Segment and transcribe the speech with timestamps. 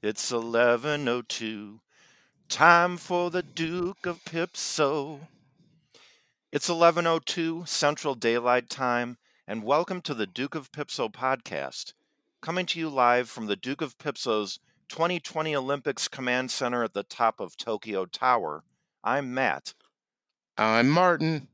[0.00, 1.80] It's 11:02.
[2.48, 5.26] Time for the Duke of Pipso.
[6.52, 11.94] It's 11:02 Central Daylight Time and welcome to the Duke of Pipso podcast.
[12.40, 17.02] Coming to you live from the Duke of Pipso's 2020 Olympics Command Center at the
[17.02, 18.62] top of Tokyo Tower.
[19.02, 19.74] I'm Matt.
[20.56, 21.48] I'm Martin.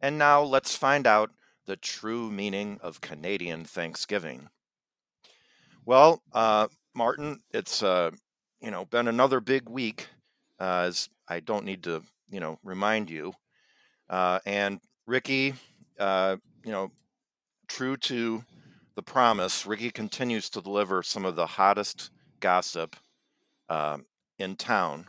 [0.00, 1.30] And now let's find out
[1.66, 4.48] the true meaning of Canadian Thanksgiving.
[5.84, 8.10] Well, uh, Martin, it's uh,
[8.60, 10.08] you know been another big week,
[10.60, 13.34] uh, as I don't need to you know remind you.
[14.08, 15.54] Uh, and Ricky,
[15.98, 16.90] uh, you know,
[17.68, 18.44] true to
[18.94, 22.96] the promise, Ricky continues to deliver some of the hottest gossip
[23.68, 24.06] um,
[24.38, 25.06] in town.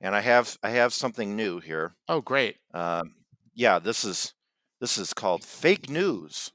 [0.00, 1.94] And I have I have something new here.
[2.08, 2.56] Oh, great.
[2.74, 3.14] Um,
[3.54, 4.34] yeah, this is
[4.80, 6.52] this is called fake news.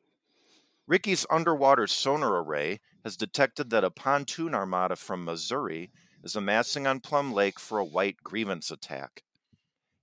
[0.88, 5.92] Ricky's underwater sonar array has detected that a pontoon armada from Missouri
[6.24, 9.24] is amassing on Plum Lake for a white grievance attack.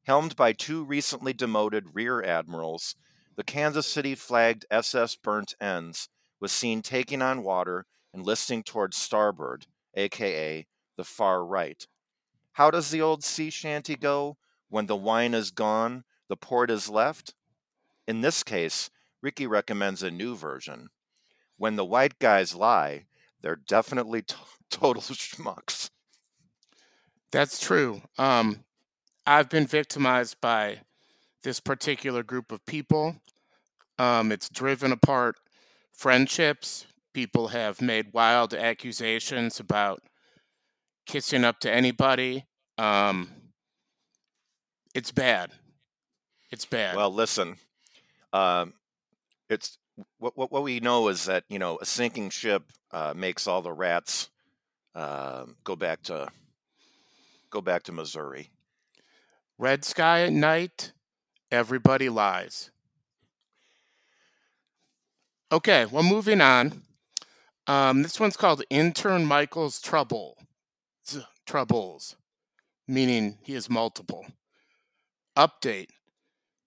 [0.04, 2.96] Helmed by two recently demoted rear admirals,
[3.36, 6.08] the Kansas City flagged SS Burnt Ends
[6.40, 11.86] was seen taking on water and listing towards starboard, aka the far right.
[12.52, 14.36] How does the old sea shanty go?
[14.68, 17.34] When the wine is gone, the port is left?
[18.06, 18.90] In this case,
[19.22, 20.88] Ricky recommends a new version.
[21.58, 23.04] When the white guys lie,
[23.42, 24.36] they're definitely t-
[24.70, 25.90] total schmucks.
[27.30, 28.00] That's true.
[28.16, 28.64] Um,
[29.26, 30.80] I've been victimized by
[31.42, 33.16] this particular group of people.
[33.98, 35.36] Um, it's driven apart
[35.92, 36.86] friendships.
[37.12, 40.02] People have made wild accusations about
[41.06, 42.46] kissing up to anybody.
[42.78, 43.30] Um,
[44.94, 45.50] it's bad.
[46.50, 46.96] It's bad.
[46.96, 47.56] Well, listen,
[48.32, 48.74] um,
[49.50, 49.78] it's
[50.18, 53.62] what, what what we know is that you know a sinking ship uh, makes all
[53.62, 54.28] the rats
[54.94, 56.28] uh, go back to
[57.50, 58.50] go back to Missouri.
[59.58, 60.92] Red sky at night,
[61.50, 62.70] everybody lies.
[65.50, 66.82] Okay, well, moving on.
[67.66, 70.36] Um, this one's called Intern Michael's Trouble.
[71.46, 72.16] Troubles,
[72.86, 74.26] meaning he has multiple.
[75.36, 75.88] Update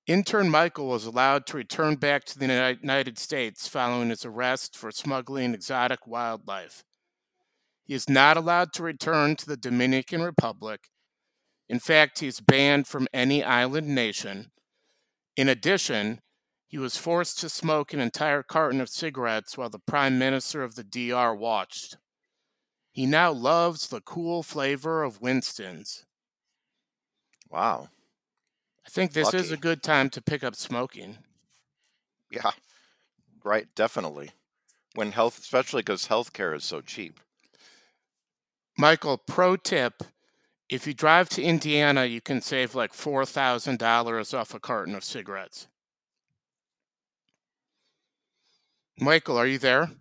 [0.08, 4.92] Intern Michael was allowed to return back to the United States following his arrest for
[4.92, 6.84] smuggling exotic wildlife.
[7.86, 10.90] He is not allowed to return to the Dominican Republic.
[11.70, 14.52] In fact, he is banned from any island nation.
[15.38, 16.20] In addition,
[16.68, 20.76] he was forced to smoke an entire carton of cigarettes while the Prime Minister of
[20.76, 21.98] the DR watched.
[22.92, 26.06] He now loves the cool flavor of Winston's.
[27.50, 27.90] Wow.
[28.86, 31.18] I think this is a good time to pick up smoking.
[32.32, 32.52] Yeah,
[33.44, 33.68] right.
[33.76, 34.32] Definitely.
[34.96, 37.20] When health, especially because healthcare is so cheap.
[38.78, 40.04] Michael, pro tip
[40.72, 45.68] if you drive to Indiana, you can save like $4,000 off a carton of cigarettes.
[48.98, 49.92] Michael, are you there?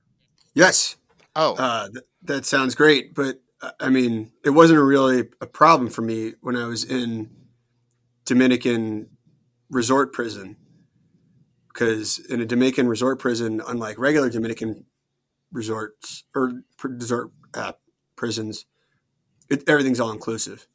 [0.55, 0.95] Yes,
[1.37, 3.15] Oh, uh, th- that sounds great.
[3.15, 7.31] But uh, I mean, it wasn't really a problem for me when I was in
[8.25, 9.09] Dominican
[9.71, 10.57] resort prison,
[11.69, 14.85] because in a Dominican resort prison, unlike regular Dominican
[15.53, 17.73] resorts or resort uh,
[18.17, 18.67] prisons,
[19.49, 20.67] it, everything's all inclusive.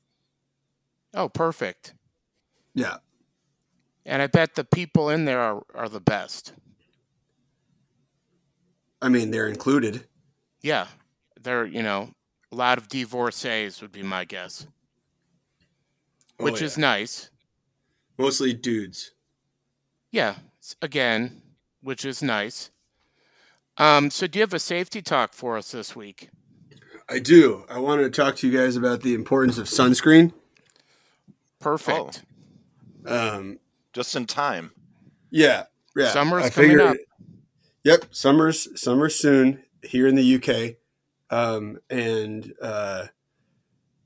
[1.14, 1.94] oh, perfect.
[2.74, 2.98] Yeah,
[4.06, 6.52] And I bet the people in there are, are the best.
[9.02, 10.08] I mean, they're included.
[10.62, 10.88] Yeah,
[11.42, 12.10] they're, you know,
[12.52, 14.68] a lot of divorcees would be my guess,
[16.38, 16.66] Oh, which yeah.
[16.66, 17.30] is nice.
[18.18, 19.12] Mostly dudes.
[20.12, 20.36] Yeah,
[20.82, 21.42] again,
[21.82, 22.70] which is nice.
[23.78, 26.30] Um, so do you have a safety talk for us this week?
[27.10, 27.66] I do.
[27.70, 30.32] I wanted to talk to you guys about the importance of sunscreen.
[31.60, 32.24] Perfect.
[33.06, 33.60] Um,
[33.94, 34.72] Just in time.
[35.30, 35.64] Yeah,
[35.96, 36.10] yeah.
[36.12, 36.98] Summer's I coming figured- up.
[37.84, 40.78] Yep, summer's summer soon here in the UK,
[41.30, 43.08] um, and uh,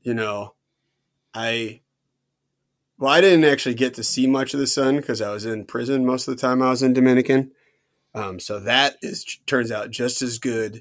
[0.04, 0.54] you know,
[1.34, 1.80] I
[3.00, 5.66] well, I didn't actually get to see much of the sun because I was in
[5.66, 6.62] prison most of the time.
[6.62, 7.52] I was in Dominican,
[8.14, 10.76] um, so that is turns out just as good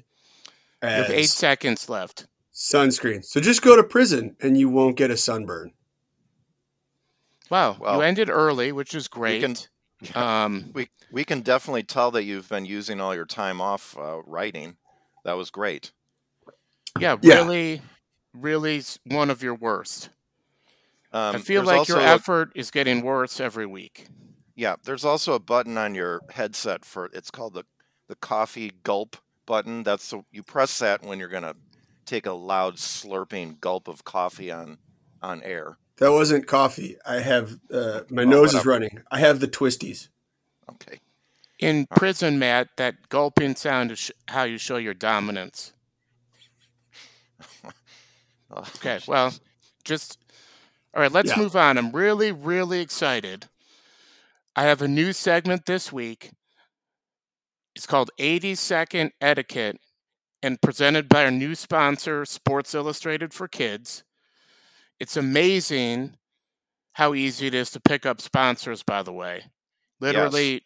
[0.83, 2.27] You have eight seconds left.
[2.53, 3.23] sunscreen.
[3.25, 5.73] So just go to prison and you won't get a sunburn.
[7.49, 9.41] Wow, Well, you ended early, which is great.
[9.41, 9.55] can-
[10.15, 14.21] um, We we can definitely tell that you've been using all your time off uh,
[14.25, 14.77] writing.
[15.25, 15.91] That was great.
[16.99, 17.39] yeah, Yeah.
[17.41, 17.81] really,
[18.33, 20.09] really one of your worst.
[21.11, 24.07] Um, I feel like your a- effort is getting worse every week.
[24.55, 27.63] Yeah, there's also a button on your headset for it's called the
[28.07, 29.15] the coffee gulp
[29.45, 29.83] button.
[29.83, 31.55] That's the, you press that when you're gonna
[32.05, 34.77] take a loud slurping gulp of coffee on
[35.21, 35.77] on air.
[35.97, 36.95] That wasn't coffee.
[37.05, 39.01] I have uh, my Oh, nose is running.
[39.11, 40.07] I have the twisties.
[40.71, 40.99] Okay.
[41.59, 45.73] In prison, Matt, that gulping sound is sh- how you show your dominance.
[48.51, 49.33] Oh, Okay, well,
[49.83, 50.17] just
[50.93, 51.11] all right.
[51.11, 51.37] Let's Yeah.
[51.37, 51.77] move on.
[51.77, 53.47] I'm really, really excited.
[54.55, 56.31] I have a new segment this week.
[57.75, 59.79] It's called 80 Second Etiquette
[60.41, 64.03] and presented by our new sponsor, Sports Illustrated for Kids.
[64.99, 66.17] It's amazing
[66.93, 69.45] how easy it is to pick up sponsors, by the way.
[70.01, 70.65] Literally,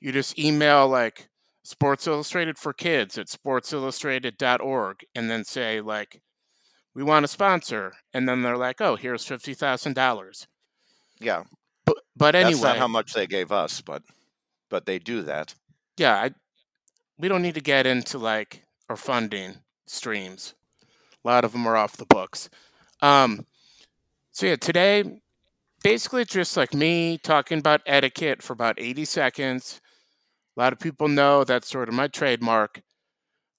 [0.00, 1.28] you just email like
[1.64, 6.20] Sports Illustrated for Kids at sportsillustrated.org and then say, like,
[6.94, 7.92] we want a sponsor.
[8.12, 10.46] And then they're like, oh, here's $50,000.
[11.20, 11.44] yeah.
[11.84, 14.02] But, but That's anyway, not how much they gave us, but
[14.70, 15.54] but they do that.
[15.96, 16.30] yeah, I,
[17.18, 19.56] we don't need to get into like our funding
[19.86, 20.54] streams.
[21.24, 22.48] A lot of them are off the books.
[23.00, 23.46] Um,
[24.30, 25.04] so yeah, today,
[25.82, 29.80] basically just like me talking about etiquette for about 80 seconds.
[30.56, 32.80] A lot of people know that's sort of my trademark.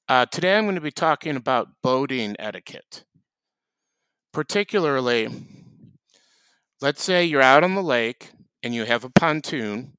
[0.08, 3.04] Uh, today I'm going to be talking about boating etiquette.
[4.34, 5.30] Particularly,
[6.82, 8.32] let's say you're out on the lake
[8.62, 9.94] and you have a pontoon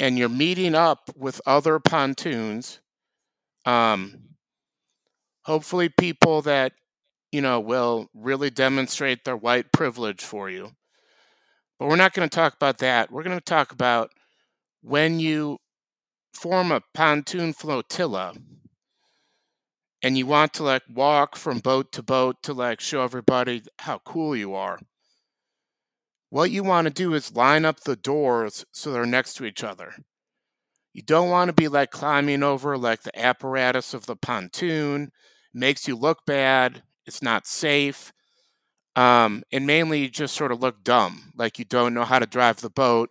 [0.00, 2.80] and you're meeting up with other pontoons
[3.64, 4.32] um,
[5.44, 6.72] hopefully people that
[7.30, 10.72] you know will really demonstrate their white privilege for you.
[11.78, 13.10] But we're not going to talk about that.
[13.10, 14.10] We're going to talk about
[14.82, 15.58] when you
[16.34, 18.34] form a pontoon flotilla
[20.02, 23.98] and you want to like walk from boat to boat to like show everybody how
[24.04, 24.78] cool you are
[26.30, 29.62] what you want to do is line up the doors so they're next to each
[29.62, 29.94] other
[30.92, 35.10] you don't want to be like climbing over like the apparatus of the pontoon.
[35.54, 36.82] Makes you look bad.
[37.06, 38.12] It's not safe.
[38.94, 42.26] Um, and mainly you just sort of look dumb, like you don't know how to
[42.26, 43.08] drive the boat,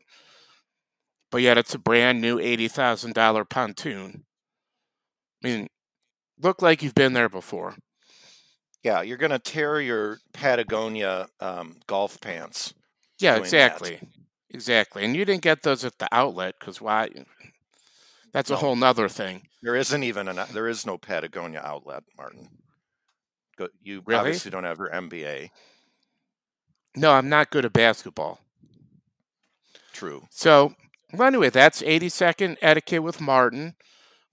[1.31, 4.25] but yet it's a brand new $80,000 pontoon.
[5.43, 5.67] I mean,
[6.41, 7.75] look like you've been there before.
[8.83, 12.73] Yeah, you're gonna tear your Patagonia um, golf pants.
[13.19, 13.45] Yeah, doing that.
[13.45, 13.99] exactly.
[14.53, 15.05] Exactly.
[15.05, 17.09] And you didn't get those at the outlet because why?
[18.33, 19.43] That's a whole nother thing.
[19.61, 22.49] There isn't even an there is no Patagonia outlet, Martin.
[23.57, 24.19] Go, you Really?
[24.19, 25.49] obviously don't have your MBA.
[26.95, 28.39] No, I'm not good at basketball.
[29.93, 30.23] True.
[30.29, 30.73] So,
[31.13, 33.75] well, anyway, that's 80 second etiquette with Martin.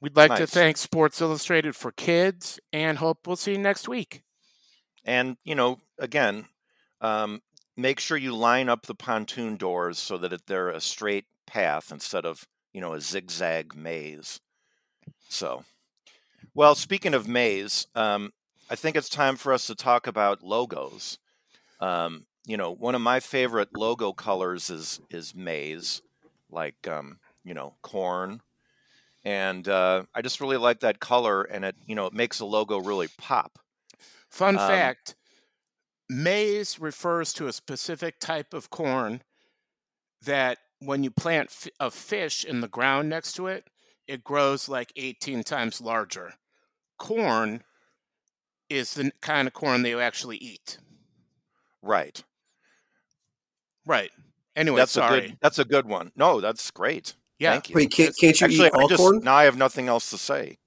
[0.00, 4.22] We'd like to thank Sports Illustrated for Kids and hope we'll see you next week.
[5.04, 6.46] And you know, again,
[7.00, 7.42] um,
[7.76, 12.24] make sure you line up the pontoon doors so that they're a straight path instead
[12.24, 14.40] of you know a zigzag maze.
[15.28, 15.64] So,
[16.54, 18.32] well, speaking of maze, um,
[18.70, 21.18] I think it's time for us to talk about logos.
[21.80, 26.02] Um, you know, one of my favorite logo colors is is maize,
[26.50, 28.42] like um, you know corn,
[29.28, 32.46] and uh, I just really like that color, and it you know it makes a
[32.46, 33.58] logo really pop.
[34.30, 35.16] Fun Um, fact
[36.08, 39.20] maize refers to a specific type of corn
[40.22, 43.68] that when you plant f- a fish in the ground next to it,
[44.06, 46.32] it grows like 18 times larger.
[46.98, 47.62] Corn
[48.70, 50.78] is the kind of corn they actually eat.
[51.82, 52.24] Right.
[53.84, 54.10] Right.
[54.56, 55.18] Anyway, that's sorry.
[55.18, 55.38] a good.
[55.42, 56.12] That's a good one.
[56.16, 57.14] No, that's great.
[57.38, 57.52] Yeah.
[57.52, 57.76] Thank you.
[57.76, 59.20] Wait, can't can't you Actually, eat I all just corn?
[59.20, 60.58] now I have nothing else to say.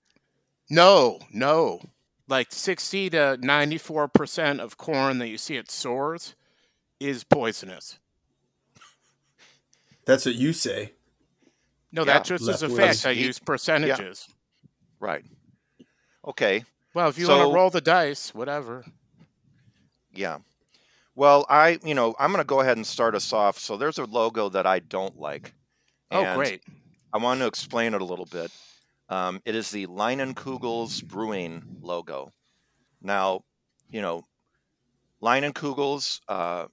[0.69, 1.81] No, no.
[2.27, 6.35] Like 60 to 94% of corn that you see at stores
[6.99, 7.99] is poisonous.
[10.05, 10.93] That's what you say.
[11.91, 13.05] No, Yeah, that just is a fact.
[13.05, 14.29] I use percentages.
[15.01, 15.25] Right.
[16.25, 16.63] Okay.
[16.93, 18.85] Well, if you want to roll the dice, whatever.
[20.13, 20.37] Yeah.
[21.15, 23.59] Well, I you know I'm going to go ahead and start us off.
[23.59, 25.53] So there's a logo that I don't like.
[26.11, 26.61] Oh, great.
[27.13, 28.51] I want to explain it a little bit.
[29.09, 32.31] Um, it is the Leinenkugels Brewing logo.
[33.01, 33.41] Now,
[33.89, 34.23] you know,
[35.21, 36.67] Leinenkugels uh,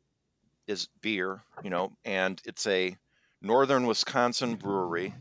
[0.66, 2.96] is beer, you know, and it's a
[3.42, 5.14] northern Wisconsin brewery.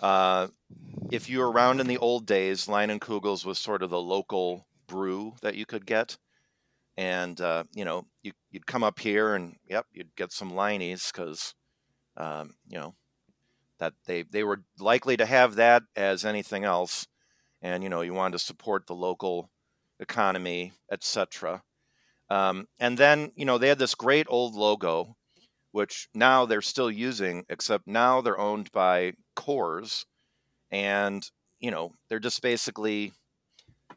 [0.00, 0.48] Uh,
[1.10, 5.34] if you were around in the old days, Leinenkugels was sort of the local brew
[5.42, 6.16] that you could get.
[6.96, 11.12] And, uh, you know, you, you'd come up here and, yep, you'd get some Leinies
[11.12, 11.54] because,
[12.16, 12.94] um, you know,
[13.78, 17.06] that they, they were likely to have that as anything else.
[17.62, 19.50] And, you know, you wanted to support the local
[20.00, 21.62] economy, etc.
[22.30, 25.16] Um, and then, you know, they had this great old logo,
[25.72, 30.04] which now they're still using, except now they're owned by Coors.
[30.70, 31.28] And,
[31.58, 33.12] you know, they're just basically,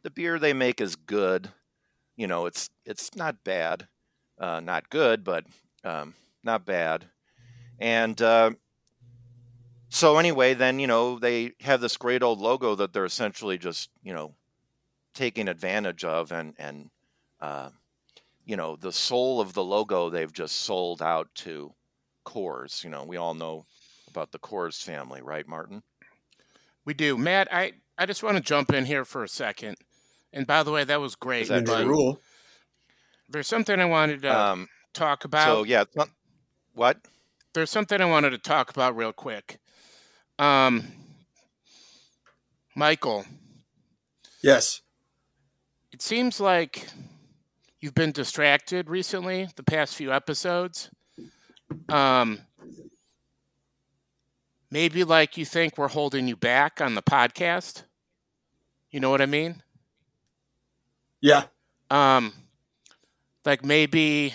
[0.04, 1.50] the beer they make is good.
[2.16, 3.88] You know, it's it's not bad,
[4.40, 5.46] uh, not good, but
[5.84, 7.06] um, not bad.
[7.80, 8.52] And uh,
[9.90, 13.90] so anyway, then you know they have this great old logo that they're essentially just
[14.04, 14.34] you know
[15.14, 16.90] taking advantage of, and and
[17.42, 17.70] uh,
[18.46, 21.74] you know the soul of the logo they've just sold out to
[22.26, 22.84] Coors.
[22.84, 23.66] You know, we all know
[24.10, 25.84] about the Coors family, right, Martin?
[26.86, 27.48] We do, Matt.
[27.52, 29.78] I I just want to jump in here for a second.
[30.34, 31.44] And by the way, that was great.
[31.44, 32.20] Is that but rule.
[33.30, 35.46] there's something I wanted to Um, talk about.
[35.46, 35.96] so yeah, it's
[36.74, 36.98] what?
[37.54, 39.58] there's something I wanted to talk about real quick.
[40.40, 40.86] Um,
[42.76, 43.26] Michael,
[44.44, 44.82] Yes.
[45.92, 46.88] it seems like
[47.80, 50.92] you've been distracted recently, the past few episodes.
[51.90, 52.42] Um,
[54.70, 57.84] maybe like you think we're holding you back on the podcast.
[58.92, 59.64] You know what I mean?
[61.20, 61.46] Yeah.
[61.90, 62.34] Um,
[63.44, 64.34] like maybe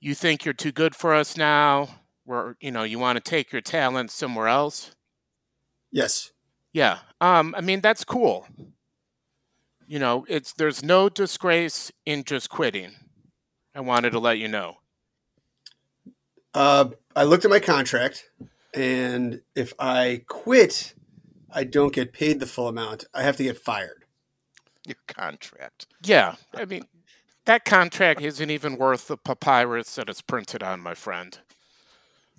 [0.00, 1.88] you think you're too good for us now,
[2.26, 4.94] or you know you want to take your talent somewhere else.
[5.92, 6.30] Yes.
[6.72, 6.98] Yeah.
[7.20, 8.46] Um, I mean that's cool.
[9.86, 12.92] You know, it's there's no disgrace in just quitting.
[13.74, 14.76] I wanted to let you know.
[16.54, 18.28] Uh, I looked at my contract,
[18.74, 20.94] and if I quit,
[21.52, 23.04] I don't get paid the full amount.
[23.14, 24.04] I have to get fired.
[24.86, 25.86] Your contract.
[26.02, 26.84] Yeah, I mean
[27.46, 31.38] that contract isn't even worth the papyrus that it's printed on, my friend.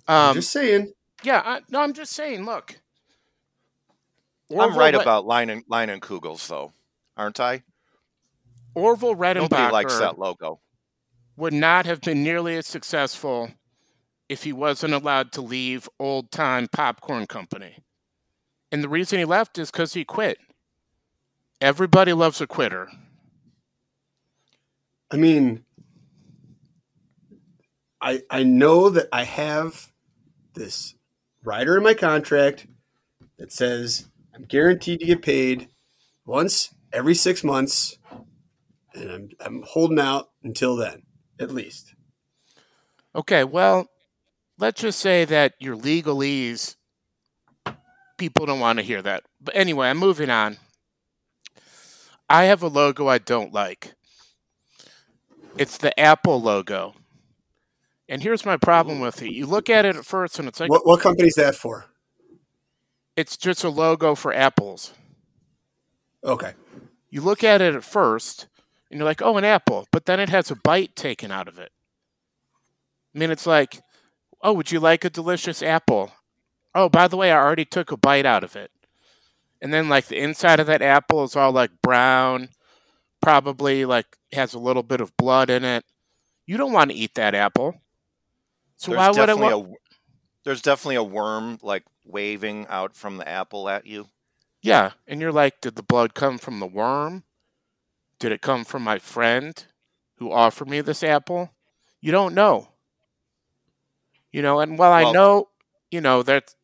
[0.08, 0.92] I'm Um, just saying.
[1.22, 2.44] yeah, I, no, I'm just saying.
[2.44, 2.80] Look,
[4.60, 6.72] I'm right Re- about line and line and Kugels though,
[7.16, 7.62] aren't I?
[8.74, 10.60] Orville Nobody likes that logo.
[11.36, 13.50] would not have been nearly as successful
[14.28, 17.78] if he wasn't allowed to leave old time popcorn company.
[18.70, 20.38] And the reason he left is because he quit.
[21.60, 22.88] Everybody loves a quitter.
[25.10, 25.64] I mean,
[28.00, 29.92] I I know that I have
[30.54, 30.94] this
[31.44, 32.66] rider in my contract
[33.36, 35.68] that says I'm guaranteed to get paid
[36.24, 37.96] once every six months,
[38.94, 41.02] and I'm I'm holding out until then,
[41.40, 41.94] at least.
[43.14, 43.88] Okay, well,
[44.58, 46.76] let's just say that your legalese,
[48.16, 49.24] people don't want to hear that.
[49.40, 50.56] But anyway, I'm moving on.
[52.28, 53.92] I have a logo I don't like.
[55.58, 56.94] It's the Apple logo.
[58.08, 59.32] And here's my problem with it.
[59.32, 61.86] You look at it at first and it's like What what company's that for?
[63.16, 64.92] It's just a logo for apples.
[66.24, 66.52] Okay.
[67.10, 68.46] You look at it at first
[68.90, 69.86] and you're like, oh, an apple.
[69.90, 71.72] But then it has a bite taken out of it.
[73.14, 73.82] I mean, it's like,
[74.40, 76.12] oh, would you like a delicious apple?
[76.74, 78.70] Oh, by the way, I already took a bite out of it.
[79.60, 82.48] And then, like, the inside of that apple is all like brown,
[83.20, 85.84] probably like has a little bit of blood in it.
[86.46, 87.80] You don't want to eat that apple.
[88.76, 89.76] So There's why would I want?
[90.42, 94.08] A there's definitely a worm like waving out from the apple at you.
[94.62, 97.24] Yeah, and you're like, did the blood come from the worm?
[98.18, 99.64] Did it come from my friend
[100.18, 101.50] who offered me this apple?
[102.00, 102.68] You don't know.
[104.30, 105.48] You know, and while I know,
[105.90, 106.54] you know, that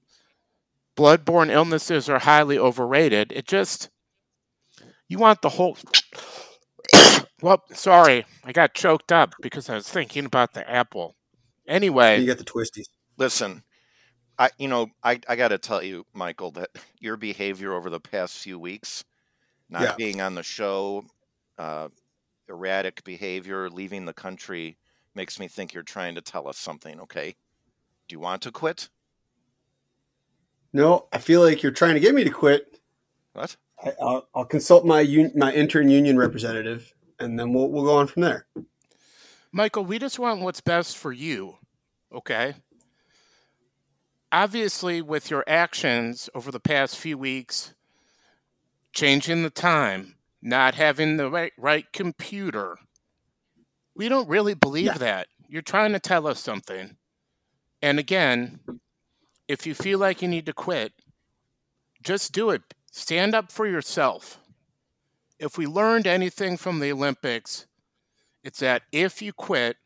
[0.96, 3.90] bloodborne illnesses are highly overrated, it just
[5.08, 5.76] you want the whole
[7.42, 11.16] well, sorry, I got choked up because I was thinking about the apple.
[11.66, 12.86] Anyway, You got the twisties.
[13.16, 13.62] Listen,
[14.38, 18.00] I you know I I got to tell you, Michael, that your behavior over the
[18.00, 19.04] past few weeks,
[19.68, 19.94] not Yeah.
[19.96, 21.04] being on the show,
[21.58, 21.88] uh,
[22.48, 24.78] erratic behavior, leaving the country,
[25.14, 27.00] makes me think you're trying to tell us something.
[27.00, 27.34] Okay,
[28.08, 28.88] do you want to quit?
[30.72, 32.78] No, I feel like you're trying to get me to quit.
[33.32, 33.56] What?
[33.82, 37.96] I, I'll, I'll consult my un, my intern union representative, and then we'll we'll go
[37.96, 38.46] on from there.
[39.50, 41.56] Michael, we just want what's best for you,
[42.12, 42.54] okay?
[44.30, 47.72] Obviously, with your actions over the past few weeks,
[48.92, 52.78] changing the time, not having the right, right computer,
[53.94, 54.98] we don't really believe Yeah.
[54.98, 55.28] that.
[55.48, 56.96] You're trying to tell us something.
[57.80, 58.60] And again,
[59.48, 60.92] if you feel like you need to quit,
[62.02, 62.62] just do it.
[62.92, 64.38] Stand up for yourself.
[65.38, 67.66] If we learned anything from the Olympics,
[68.42, 69.78] it's that if you quit,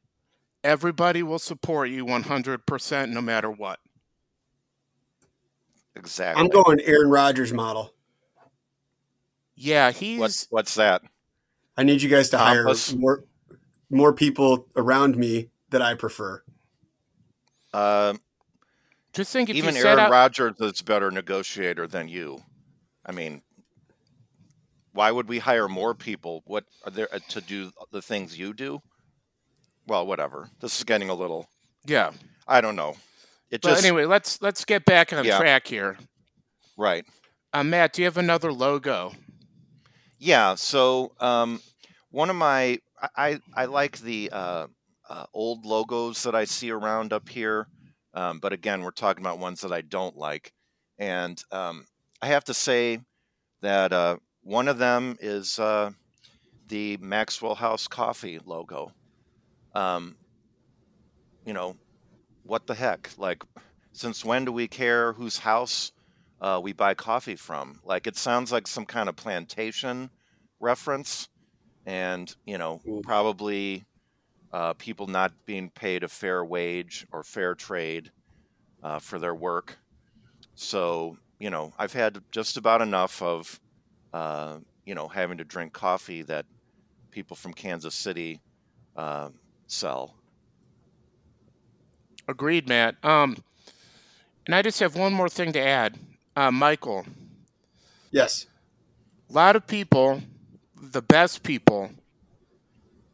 [0.64, 3.78] everybody will support you 100% no matter what.
[5.96, 6.42] Exactly.
[6.42, 7.94] I'm going Aaron Rodgers model.
[9.54, 11.02] Yeah, he's What's what's that?
[11.76, 12.90] I need you guys to Compass.
[12.90, 13.24] hire more
[13.90, 16.42] more people around me that I prefer.
[17.72, 18.14] Uh,
[19.12, 22.42] just think if even you Aaron out Rodgers is a better negotiator than you.
[23.04, 23.42] I mean,
[24.92, 26.42] why would we hire more people?
[26.46, 28.80] What are there uh, to do the things you do?
[29.86, 30.48] Well, whatever.
[30.60, 31.48] This is getting a little.
[31.84, 32.12] Yeah.
[32.46, 32.96] I don't know.
[33.52, 35.30] It But just anyway, let's let's get back on Yeah.
[35.30, 35.98] track here.
[36.76, 37.06] right.
[37.52, 39.14] Uh, Matt, do you have another logo?
[40.18, 40.54] Yeah.
[40.56, 41.62] So um,
[42.10, 44.68] one of my I I, I like the uh,
[45.08, 47.68] uh, old logos that I see around up here,
[48.14, 50.52] um, but again, we're talking about ones that I don't like,
[50.98, 51.86] and um,
[52.22, 53.00] I have to say
[53.62, 55.90] that uh, one of them is uh,
[56.68, 58.92] the Maxwell House Coffee logo.
[59.74, 60.16] Um,
[61.44, 61.76] you know,
[62.44, 63.10] what the heck?
[63.16, 63.44] Like,
[63.92, 65.92] since when do we care whose house
[66.40, 67.80] uh, we buy coffee from?
[67.84, 70.10] Like, it sounds like some kind of plantation
[70.60, 71.28] reference,
[71.86, 73.00] and you know, Ooh.
[73.02, 73.84] probably
[74.52, 78.10] uh, people not being paid a fair wage or fair trade
[78.82, 79.78] uh, for their work.
[80.54, 83.60] So, you know, I've had just about enough of,
[84.12, 86.44] uh, you know, having to drink coffee that
[87.10, 88.40] people from Kansas City
[88.96, 89.30] uh,
[89.66, 90.16] sell.
[92.32, 92.96] Agreed, Matt.
[93.04, 93.36] Um,
[94.46, 95.98] and I just have one more thing to add.
[96.34, 97.04] Uh, Michael,
[98.10, 98.46] Yes.
[99.28, 100.22] a lot of people,
[100.80, 101.90] the best people,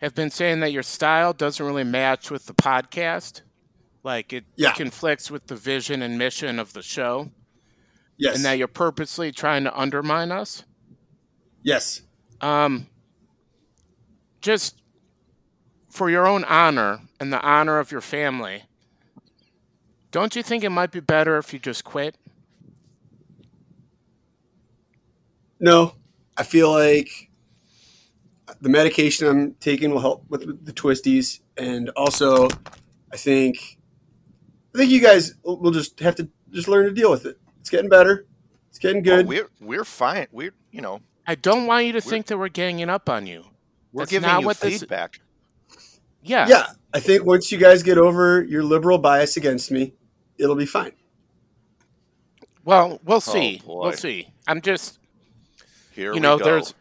[0.01, 3.43] have been saying that your style doesn't really match with the podcast.
[4.05, 4.73] Like it Yeah.
[4.73, 7.33] conflicts with the vision and mission of the show,
[8.17, 8.37] Yes.
[8.37, 10.63] and that you're purposely trying to undermine us.
[11.65, 12.03] yes.
[12.41, 12.87] Um,
[14.41, 14.81] just
[15.91, 18.63] for your own honor and the honor of your family,
[20.11, 22.17] don't you think it might be better if you just quit?
[25.61, 25.95] No,
[26.37, 27.09] I feel like
[28.61, 32.49] the medication I'm taking will help with the twisties, and also,
[33.13, 33.79] I think,
[34.75, 37.39] I think you guys will will just have to just learn to deal with it.
[37.61, 38.27] It's getting better.
[38.71, 39.27] It's getting Oh, good.
[39.27, 40.29] we're we're fine.
[40.31, 43.45] We're you know I don't want you to think that we're ganging up on you.
[43.93, 45.21] we're That's giving not you what this- feedback.
[46.21, 46.47] Yeah.
[46.49, 49.95] yeah, I think once you guys get over your liberal bias against me,
[50.39, 50.93] it'll be fine.
[52.65, 53.63] Well, we'll oh, see.
[53.65, 53.83] boy.
[53.85, 54.29] we'll see.
[54.47, 54.99] I'm just,
[55.93, 56.45] Here you we know, go.
[56.45, 56.75] there's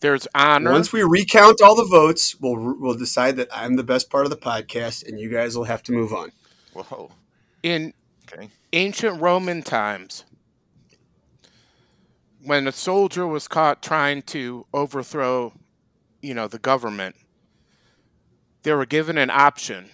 [0.00, 0.72] there's honor.
[0.72, 4.30] Once we recount all the votes, we'll we'll decide that I'm the best part of
[4.30, 6.32] the podcast, and you guys will have to move on.
[6.72, 7.10] Whoa.
[7.62, 7.92] in
[8.32, 8.48] Okay.
[8.72, 10.24] ancient Roman times,
[12.44, 15.52] when a soldier was caught trying to overthrow,
[16.22, 17.16] you know, the government,
[18.62, 19.90] they were given an option.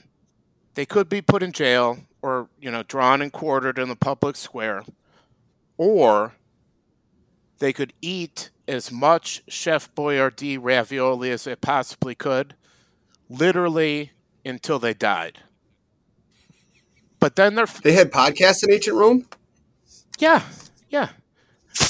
[0.74, 4.36] They could be put in jail or, you know, drawn and quartered in the public
[4.36, 4.82] square,
[5.76, 6.34] or
[7.58, 12.54] they could eat as much Chef Boyardee ravioli as they possibly could,
[13.28, 14.12] literally
[14.44, 15.40] until they died.
[17.20, 19.26] But then they're They had podcasts in ancient Rome.
[20.18, 20.42] yeah,
[20.90, 21.10] yeah.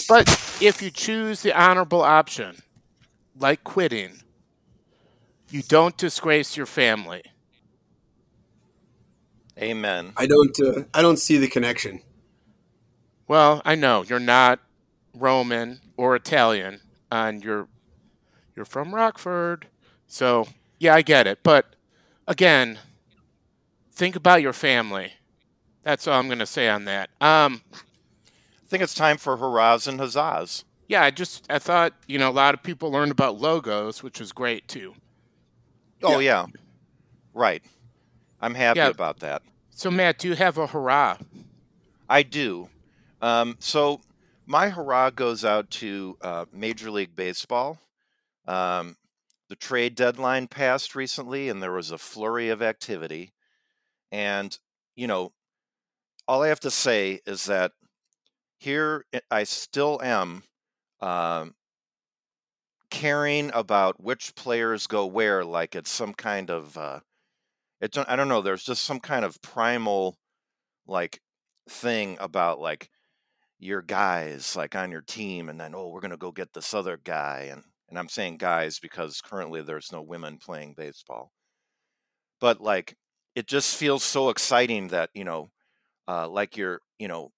[0.08, 0.28] But
[0.60, 2.56] if you choose the honorable option,
[3.38, 4.20] like quitting,
[5.50, 7.22] you don't disgrace your family.
[9.58, 10.12] Amen.
[10.16, 10.58] I don't.
[10.60, 12.02] Uh, I don't see the connection.
[13.28, 14.60] Well, I know you're not
[15.14, 17.68] Roman or Italian, and you're
[18.54, 19.66] you're from Rockford,
[20.06, 20.46] so
[20.78, 21.40] yeah, I get it.
[21.42, 21.74] But
[22.28, 22.78] again,
[23.92, 25.12] think about your family.
[25.82, 27.10] That's all I'm going to say on that.
[27.20, 30.64] Um, I think it's time for hurrahs and huzzas.
[30.88, 34.20] yeah, I just I thought you know a lot of people learned about logos, which
[34.20, 34.94] was great too.
[36.02, 36.46] Oh yeah.
[37.32, 37.62] Right.
[38.40, 38.88] I'm happy Yeah.
[38.88, 39.42] about that.
[39.70, 41.18] So Matt, do you have a hurrah?
[42.08, 42.68] I do.
[43.20, 44.00] Um, so
[44.46, 47.78] my hurrah goes out to uh, Major League Baseball.
[48.46, 48.96] Um,
[49.48, 53.32] the trade deadline passed recently, and there was a flurry of activity.
[54.12, 54.56] And
[54.94, 55.32] you know,
[56.26, 57.72] all I have to say is that
[58.58, 60.42] here I- I still am
[61.00, 61.54] um,
[62.90, 67.00] caring about which players go where, like it's some kind of uh,
[67.80, 67.92] it.
[67.92, 68.42] don't- I don't know.
[68.42, 70.16] There's just some kind of primal
[70.86, 71.20] like
[71.68, 72.90] thing about like
[73.58, 76.98] your guys like on your team and then oh we're to go get this other
[77.04, 81.32] guy and and I'm saying guys because currently there's no women playing baseball
[82.40, 82.96] but like
[83.34, 85.50] it just feels so exciting that you know
[86.08, 87.30] uh like you're you know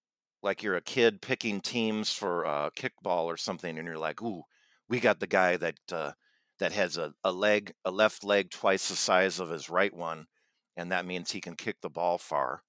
[0.42, 4.42] like you're a kid picking teams for uh kickball or something and you're like ooh
[4.88, 6.12] we got the guy that uh
[6.58, 10.26] that has a, a leg a left leg twice the size of his right one
[10.76, 12.62] and that means he can kick the ball far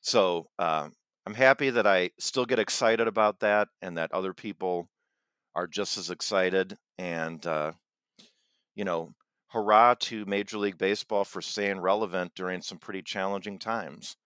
[0.00, 0.88] so uh,
[1.26, 4.88] I'm happy that I still get excited about that and that other people
[5.54, 6.76] are just as excited.
[6.98, 7.72] And, uh,
[8.74, 9.14] you know,
[9.48, 14.16] hurrah to Major League Baseball for staying relevant during some pretty challenging times.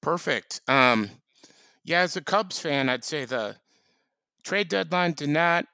[0.00, 0.60] Perfect.
[0.68, 1.10] Um,
[1.82, 3.56] yeah, as a Cubs fan, I'd say the
[4.42, 5.66] trade deadline did not.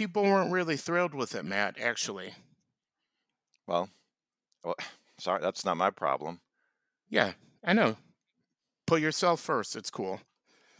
[0.00, 1.78] People weren't really thrilled with it, Matt.
[1.78, 2.32] Actually,
[3.66, 3.90] Well,
[4.64, 4.74] well,
[5.18, 6.40] sorry, that's not my problem.
[7.10, 7.32] yeah,
[7.62, 7.98] I know.
[8.86, 9.76] Put yourself first.
[9.76, 10.22] It's cool.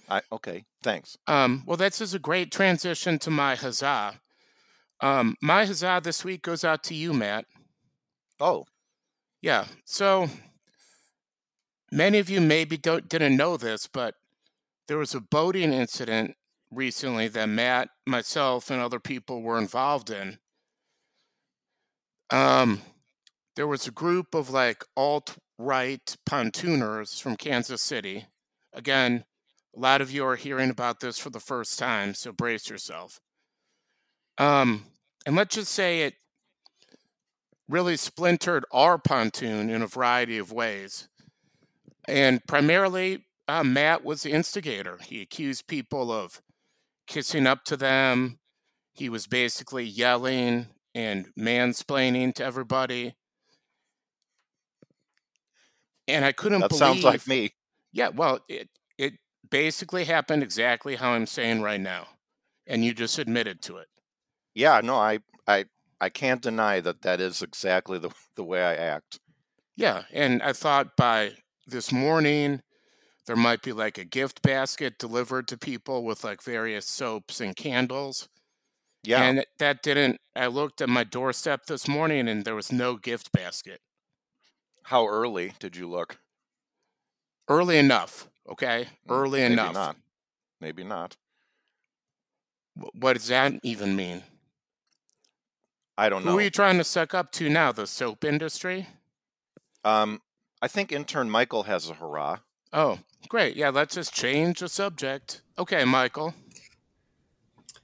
[0.09, 1.19] I okay, thanks.
[1.27, 4.19] Um, well, this is a great transition to my huzzah.
[5.03, 7.45] Um, my huzzah this week goes out to you, Matt.
[8.41, 8.65] Oh,
[9.43, 9.67] Yeah.
[9.85, 10.31] So
[11.93, 14.15] many of you maybe don't didn't know this, but
[14.89, 16.37] there was a boating incident
[16.71, 20.39] recently that Matt, myself, and other people were involved in.
[22.31, 22.83] Um,
[23.57, 28.27] there was a group of like alt right pontooners from Kansas City.
[28.73, 29.25] Again,
[29.77, 33.21] a lot of you are hearing about this for the first time, so brace yourself.
[34.39, 34.87] Um,
[35.27, 36.15] and let's just say it
[37.69, 41.09] really splintered our pontoon in a variety of ways.
[42.09, 44.99] And primarily, uh, Matt was the instigator.
[45.05, 46.41] He accused people of
[47.11, 48.39] kissing up to them.
[48.95, 53.17] He was basically yelling and mansplaining to everybody.
[56.09, 56.79] And I couldn't that believe.
[56.79, 57.51] sounds like me.
[57.93, 59.15] Yeah, well, it it
[59.51, 62.07] basically happened exactly how I'm saying right now,
[62.67, 63.89] and you just admitted to it.
[64.55, 65.67] Yeah, no, I I
[66.01, 69.19] I can't deny that that is exactly the the way I act.
[69.77, 71.33] Yeah, and I thought by
[71.67, 72.63] this morning
[73.31, 77.55] there might be like a gift basket delivered to people with like various soaps and
[77.55, 78.29] candles.
[79.05, 79.23] Yeah.
[79.23, 83.31] And that didn't I looked at my doorstep this morning and there was no gift
[83.31, 83.83] basket.
[84.83, 86.19] How early did you look?
[87.47, 88.89] Early enough, okay?
[89.09, 89.75] Mm, Early Maybe enough.
[89.75, 89.97] not.
[90.61, 91.17] Maybe not.
[92.99, 94.25] What does that even mean?
[95.97, 96.33] I don't know.
[96.33, 97.71] Who are you trying to suck up to now?
[97.71, 98.89] The soap industry?
[99.85, 100.21] Um,
[100.61, 102.39] I think intern Michael has a hurrah.
[102.73, 103.57] Oh, great.
[103.57, 105.43] Yeah, let's just change the subject.
[105.59, 106.35] Okay, Michael.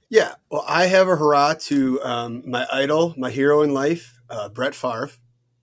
[0.09, 4.47] Yeah, well, I have a hurrah to um, my idol, my hero in life, uh,
[4.47, 5.11] Brett Favre,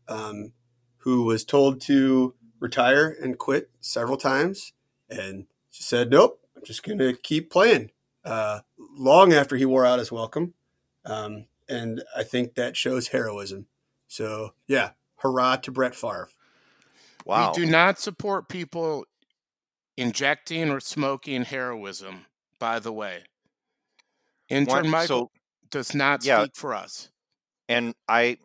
[0.06, 0.52] um,
[0.98, 4.72] who was told to retire and quit several times,
[5.08, 7.90] and she said, "Nope, I'm just going to keep playing."
[8.22, 10.52] Uh, long after he wore out his welcome,
[11.06, 13.66] um, and I think that shows heroism.
[14.08, 16.28] So, yeah, hurrah to Brett Favre.
[17.24, 17.52] Wow.
[17.56, 19.06] We do not support people
[19.96, 22.26] injecting or smoking heroism,
[22.58, 23.24] by the way.
[24.48, 25.30] Intern One- Michael so
[25.70, 26.42] does not yeah.
[26.42, 27.08] speak for us.
[27.68, 28.38] and I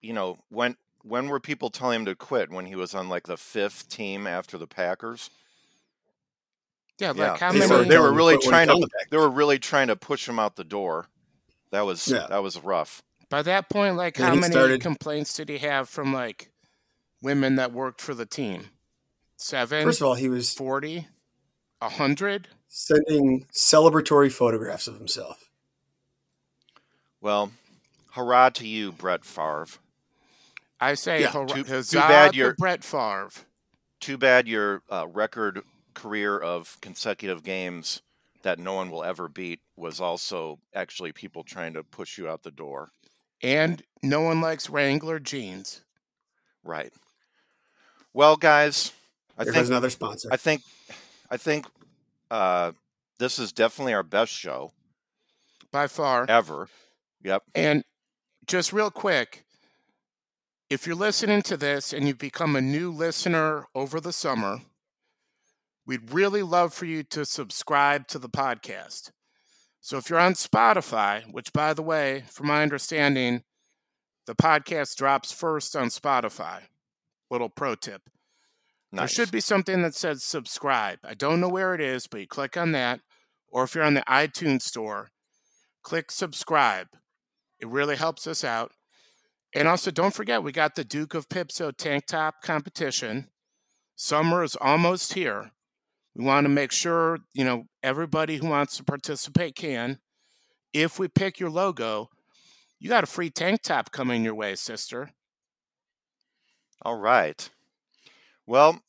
[0.00, 3.26] you know, when when were people telling him to quit when he was on like
[3.26, 5.30] the fifth team after the Packers?
[6.98, 7.30] Yeah, Yeah.
[7.32, 8.88] like how They many were, they were really quit when he trying to found the
[8.88, 9.10] Packers.
[9.10, 11.06] they were really trying to push him out the door.
[11.70, 12.26] That was Yeah.
[12.28, 13.02] that was rough.
[13.30, 16.50] by that point, like Yeah, how many started- complaints did he have from like
[17.22, 18.70] women that worked for the team?
[19.38, 19.84] Seven?
[19.84, 21.06] First of all, he was 40?
[21.80, 22.48] A hundred?
[22.70, 25.48] sending celebratory photographs of himself.
[27.20, 27.52] Well,
[28.12, 29.66] hurrah to you, Brett Favre.
[30.78, 33.30] I say Yeah, hurrah- too- too bad to you're- Brett Favre.
[34.00, 35.62] Too bad your uh, record
[35.94, 38.02] career of consecutive games
[38.42, 42.42] that no one will ever beat was also actually people trying to push you out
[42.42, 42.90] the door.
[43.42, 45.80] And no one likes Wrangler jeans.
[46.62, 46.92] Right.
[48.12, 48.92] Well, guys,
[49.38, 50.28] I There think goes another sponsor.
[50.32, 50.62] I think
[51.30, 51.66] I think
[52.30, 52.72] uh,
[53.18, 54.72] this is definitely our best show
[55.70, 56.26] By far.
[56.28, 56.68] ever.
[57.22, 57.42] Yep.
[57.54, 57.84] And
[58.46, 59.44] just real quick,
[60.70, 64.60] if you're listening to this and you've become a new listener over the summer,
[65.86, 69.10] we'd really love for you to subscribe to the podcast.
[69.80, 73.42] So if you're on Spotify, which by the way, from my understanding,
[74.26, 76.62] the podcast drops first on Spotify.
[77.30, 78.02] Little pro tip.
[78.90, 79.00] Nice.
[79.00, 80.98] There should be something that says subscribe.
[81.04, 83.00] I don't know where it is, but you click on that.
[83.50, 85.10] Or if you're on the iTunes store,
[85.82, 86.88] click subscribe.
[87.60, 88.72] It really helps us out.
[89.54, 93.28] And also, don't forget, we got the Duke of Pipso tank top competition.
[93.96, 95.52] Summer is almost here.
[96.14, 99.98] We want to make sure, you know, everybody who wants to participate can.
[100.72, 102.10] If we pick your logo,
[102.78, 105.10] you got a free tank top coming your way, sister.
[106.82, 107.48] All right.
[108.48, 108.80] Well,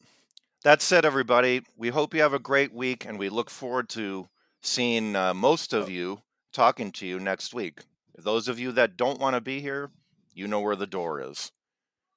[0.63, 4.29] that said, everybody, we hope you have a great week, and we look forward to
[4.61, 6.21] seeing uh, most of you
[6.53, 7.81] talking to you next week.
[8.17, 9.89] Those of you that don't want to be here,
[10.33, 11.51] you know where the door is.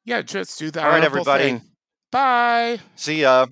[0.04, 0.84] Yeah, just do that.
[0.84, 1.42] All right, everybody.
[1.42, 1.62] thing.
[2.12, 2.78] Bye.
[2.94, 3.46] See ya.